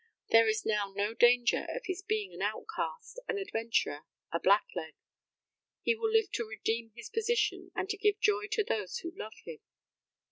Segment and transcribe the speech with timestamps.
[0.31, 3.99] There is now no danger of his being an outcast, an adventurer,
[4.31, 4.95] a black leg.
[5.83, 9.35] He will live to redeem his position, and to give joy to those who love
[9.45, 9.59] him.